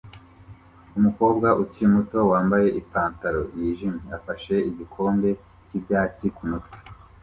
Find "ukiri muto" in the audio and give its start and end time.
1.61-2.19